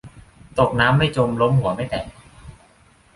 [0.59, 2.05] ตกน้ำไม่จม ล้มหัวไม่แตก